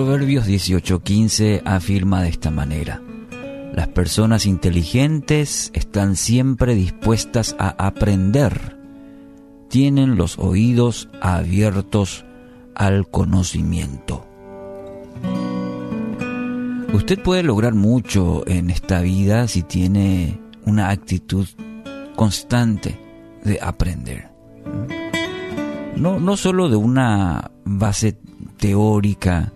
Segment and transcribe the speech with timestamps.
[0.00, 3.02] Proverbios 18:15 afirma de esta manera,
[3.74, 8.78] las personas inteligentes están siempre dispuestas a aprender,
[9.68, 12.24] tienen los oídos abiertos
[12.74, 14.26] al conocimiento.
[16.94, 21.46] Usted puede lograr mucho en esta vida si tiene una actitud
[22.16, 22.98] constante
[23.44, 24.30] de aprender.
[25.94, 28.16] No, no solo de una base
[28.56, 29.52] teórica,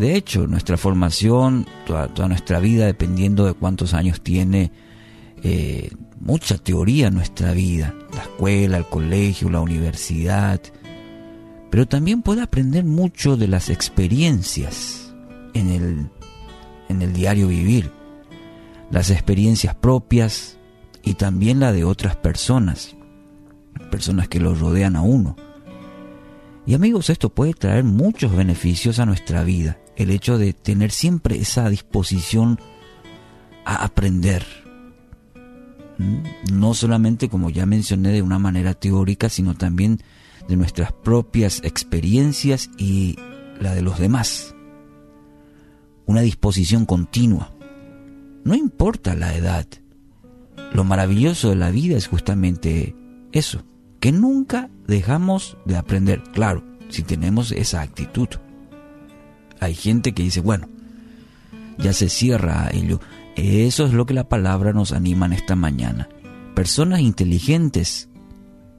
[0.00, 4.72] de hecho, nuestra formación, toda, nuestra vida, dependiendo de cuántos años tiene,
[5.42, 10.58] eh, mucha teoría en nuestra vida, la escuela, el colegio, la universidad,
[11.70, 15.14] pero también puede aprender mucho de las experiencias
[15.52, 16.10] en el,
[16.88, 17.90] en el diario vivir,
[18.90, 20.56] las experiencias propias
[21.02, 22.96] y también la de otras personas,
[23.90, 25.36] personas que lo rodean a uno.
[26.64, 31.38] Y amigos, esto puede traer muchos beneficios a nuestra vida el hecho de tener siempre
[31.38, 32.58] esa disposición
[33.66, 34.46] a aprender.
[35.98, 36.54] ¿Mm?
[36.58, 40.00] No solamente, como ya mencioné, de una manera teórica, sino también
[40.48, 43.18] de nuestras propias experiencias y
[43.60, 44.54] la de los demás.
[46.06, 47.52] Una disposición continua.
[48.42, 49.66] No importa la edad.
[50.72, 52.96] Lo maravilloso de la vida es justamente
[53.32, 53.64] eso,
[54.00, 58.28] que nunca dejamos de aprender, claro, si tenemos esa actitud.
[59.60, 60.68] Hay gente que dice, bueno,
[61.78, 63.00] ya se cierra ello.
[63.36, 66.08] Eso es lo que la palabra nos anima en esta mañana.
[66.54, 68.08] Personas inteligentes,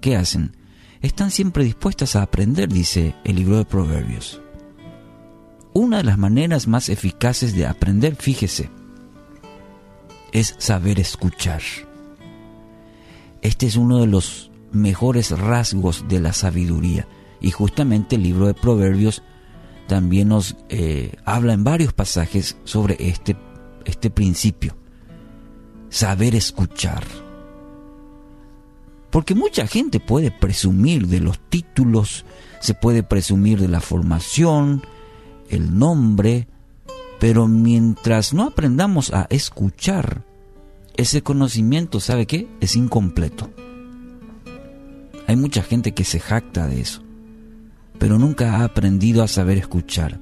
[0.00, 0.56] ¿qué hacen?
[1.00, 4.40] Están siempre dispuestas a aprender, dice el libro de Proverbios.
[5.72, 8.70] Una de las maneras más eficaces de aprender, fíjese,
[10.32, 11.62] es saber escuchar.
[13.42, 17.06] Este es uno de los mejores rasgos de la sabiduría
[17.40, 19.22] y justamente el libro de Proverbios
[19.86, 23.36] también nos eh, habla en varios pasajes sobre este,
[23.84, 24.76] este principio.
[25.90, 27.04] Saber escuchar.
[29.10, 32.24] Porque mucha gente puede presumir de los títulos,
[32.60, 34.82] se puede presumir de la formación,
[35.48, 36.48] el nombre,
[37.20, 40.24] pero mientras no aprendamos a escuchar,
[40.96, 42.48] ese conocimiento, ¿sabe qué?
[42.60, 43.50] Es incompleto.
[45.26, 47.03] Hay mucha gente que se jacta de eso
[47.98, 50.20] pero nunca ha aprendido a saber escuchar.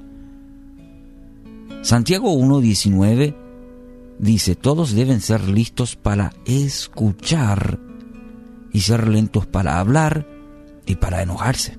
[1.83, 3.35] Santiago 1.19
[4.19, 7.79] dice, todos deben ser listos para escuchar
[8.73, 10.27] y ser lentos para hablar
[10.87, 11.79] y para enojarse.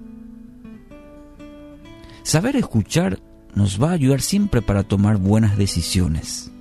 [2.23, 3.19] Saber escuchar
[3.55, 6.51] nos va a ayudar siempre para tomar buenas decisiones.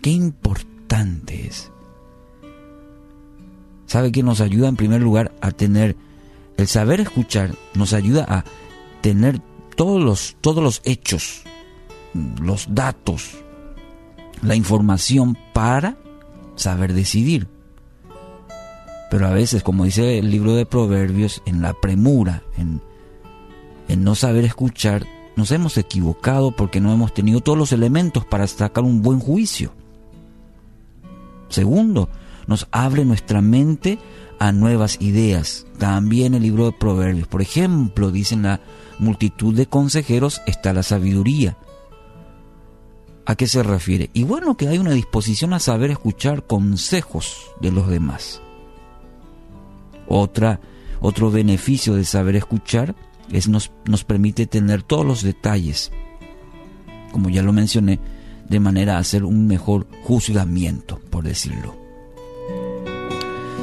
[0.00, 1.70] Qué importante es.
[3.86, 5.96] ¿Sabe que nos ayuda en primer lugar a tener
[6.62, 8.44] el saber escuchar nos ayuda a
[9.00, 9.40] tener
[9.76, 11.42] todos los, todos los hechos,
[12.40, 13.36] los datos,
[14.42, 15.96] la información para
[16.54, 17.48] saber decidir.
[19.10, 22.80] Pero a veces, como dice el libro de Proverbios, en la premura, en,
[23.88, 25.04] en no saber escuchar,
[25.36, 29.74] nos hemos equivocado porque no hemos tenido todos los elementos para sacar un buen juicio.
[31.48, 32.08] Segundo,
[32.46, 33.98] nos abre nuestra mente
[34.42, 35.66] a nuevas ideas.
[35.78, 38.60] También el libro de Proverbios, por ejemplo, dice en la
[38.98, 41.56] multitud de consejeros está la sabiduría.
[43.24, 44.10] ¿A qué se refiere?
[44.14, 48.42] Y bueno, que hay una disposición a saber escuchar consejos de los demás.
[50.08, 50.58] Otra,
[51.00, 52.96] otro beneficio de saber escuchar
[53.30, 55.92] es nos, nos permite tener todos los detalles,
[57.12, 58.00] como ya lo mencioné,
[58.48, 61.81] de manera a hacer un mejor juzgamiento, por decirlo.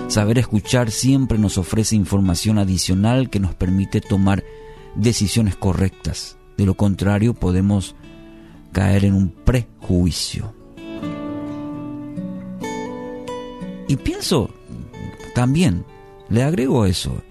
[0.09, 4.43] Saber escuchar siempre nos ofrece información adicional que nos permite tomar
[4.95, 6.35] decisiones correctas.
[6.57, 7.95] De lo contrario, podemos
[8.71, 10.55] caer en un prejuicio.
[13.87, 14.49] Y pienso
[15.35, 15.85] también,
[16.27, 17.21] le agrego eso,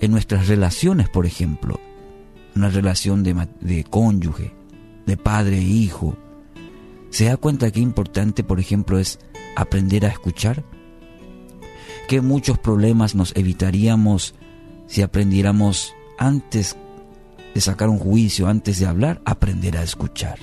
[0.00, 1.78] en nuestras relaciones, por ejemplo,
[2.56, 4.54] una relación de, de cónyuge,
[5.04, 6.16] de padre e hijo,
[7.10, 9.18] ¿se da cuenta qué importante, por ejemplo, es
[9.54, 10.64] aprender a escuchar?
[12.10, 14.34] Qué muchos problemas nos evitaríamos
[14.88, 16.76] si aprendiéramos antes
[17.54, 20.36] de sacar un juicio, antes de hablar, aprender a escuchar.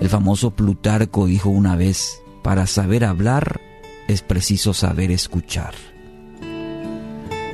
[0.00, 3.60] El famoso Plutarco dijo una vez, para saber hablar
[4.08, 5.74] es preciso saber escuchar.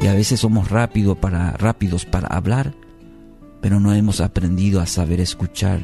[0.00, 2.72] Y a veces somos rápidos para hablar,
[3.60, 5.80] pero no hemos aprendido a saber escuchar.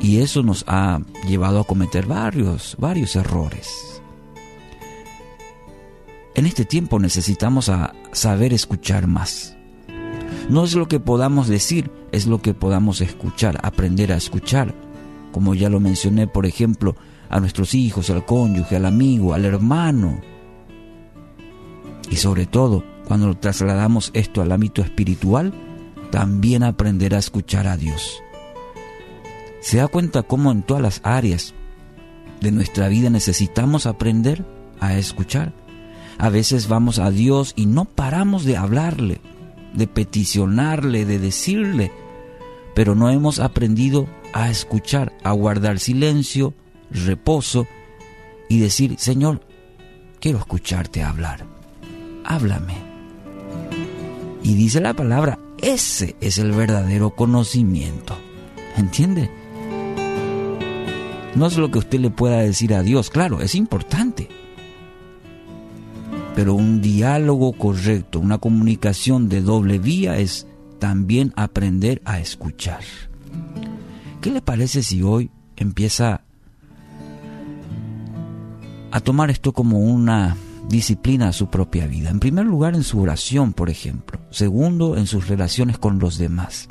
[0.00, 3.99] Y eso nos ha llevado a cometer varios, varios errores.
[6.40, 7.70] En este tiempo necesitamos
[8.12, 9.58] saber escuchar más.
[10.48, 14.74] No es lo que podamos decir, es lo que podamos escuchar, aprender a escuchar.
[15.32, 16.96] Como ya lo mencioné, por ejemplo,
[17.28, 20.22] a nuestros hijos, al cónyuge, al amigo, al hermano.
[22.08, 25.52] Y sobre todo, cuando trasladamos esto al ámbito espiritual,
[26.10, 28.22] también aprender a escuchar a Dios.
[29.60, 31.52] ¿Se da cuenta cómo en todas las áreas
[32.40, 34.46] de nuestra vida necesitamos aprender
[34.80, 35.59] a escuchar?
[36.20, 39.22] A veces vamos a Dios y no paramos de hablarle,
[39.72, 41.92] de peticionarle, de decirle,
[42.74, 46.52] pero no hemos aprendido a escuchar, a guardar silencio,
[46.90, 47.66] reposo
[48.50, 49.40] y decir, Señor,
[50.20, 51.46] quiero escucharte hablar,
[52.26, 52.74] háblame.
[54.42, 58.14] Y dice la palabra, ese es el verdadero conocimiento.
[58.76, 59.30] ¿Entiende?
[61.34, 64.09] No es lo que usted le pueda decir a Dios, claro, es importante.
[66.40, 70.46] Pero un diálogo correcto, una comunicación de doble vía es
[70.78, 72.80] también aprender a escuchar.
[74.22, 76.22] ¿Qué le parece si hoy empieza
[78.90, 80.34] a tomar esto como una
[80.66, 82.08] disciplina a su propia vida?
[82.08, 84.18] En primer lugar, en su oración, por ejemplo.
[84.30, 86.70] Segundo, en sus relaciones con los demás.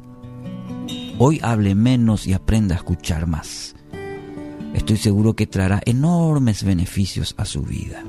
[1.20, 3.76] Hoy hable menos y aprenda a escuchar más
[4.74, 8.04] estoy seguro que traerá enormes beneficios a su vida.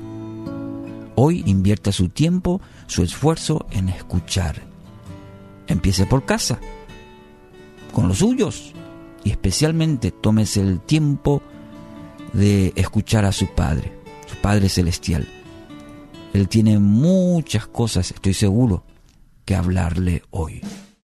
[1.23, 4.59] Hoy invierta su tiempo, su esfuerzo en escuchar.
[5.67, 6.59] Empiece por casa,
[7.93, 8.73] con los suyos,
[9.23, 11.43] y especialmente tómese el tiempo
[12.33, 13.93] de escuchar a su Padre,
[14.25, 15.27] su Padre Celestial.
[16.33, 18.83] Él tiene muchas cosas, estoy seguro,
[19.45, 20.63] que hablarle hoy.